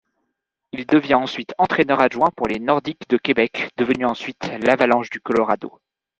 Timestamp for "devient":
0.87-1.13